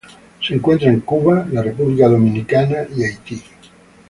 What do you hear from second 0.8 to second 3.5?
en Cuba, la República Dominicana y Haití.